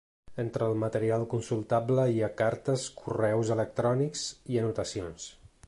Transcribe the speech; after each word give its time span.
Entre 0.43 0.67
el 0.67 0.79
material 0.83 1.25
consultable 1.33 2.07
hi 2.15 2.23
ha 2.23 2.31
cartes, 2.41 2.87
correus 3.03 3.55
electrònics 3.57 4.25
i 4.55 4.61
anotacions. 4.63 5.33